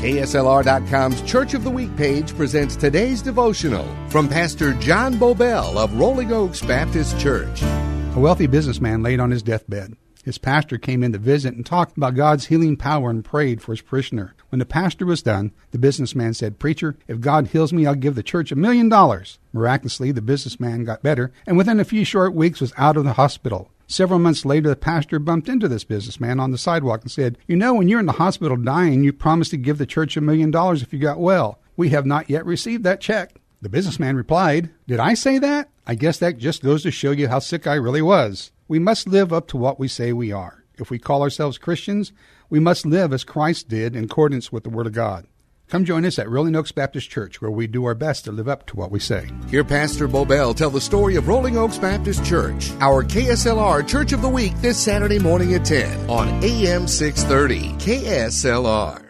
[0.00, 6.32] KSLR.com's Church of the Week page presents today's devotional from Pastor John Boubel of Rolling
[6.32, 7.62] Oaks Baptist Church.
[7.62, 9.98] A wealthy businessman laid on his deathbed.
[10.24, 13.72] His pastor came in to visit and talked about God's healing power and prayed for
[13.72, 14.34] his parishioner.
[14.48, 18.14] When the pastor was done, the businessman said, Preacher, if God heals me, I'll give
[18.14, 19.38] the church a million dollars.
[19.52, 23.12] Miraculously, the businessman got better and within a few short weeks was out of the
[23.12, 23.70] hospital.
[23.90, 27.56] Several months later, the pastor bumped into this businessman on the sidewalk and said, You
[27.56, 30.52] know, when you're in the hospital dying, you promised to give the church a million
[30.52, 31.58] dollars if you got well.
[31.76, 33.40] We have not yet received that check.
[33.60, 35.70] The businessman replied, Did I say that?
[35.88, 38.52] I guess that just goes to show you how sick I really was.
[38.68, 40.62] We must live up to what we say we are.
[40.78, 42.12] If we call ourselves Christians,
[42.48, 45.26] we must live as Christ did in accordance with the Word of God.
[45.70, 48.48] Come join us at Rolling Oaks Baptist Church, where we do our best to live
[48.48, 49.28] up to what we say.
[49.48, 54.20] Hear Pastor Boubel tell the story of Rolling Oaks Baptist Church, our KSLR Church of
[54.20, 59.09] the Week this Saturday morning at 10 on AM 630 KSLR.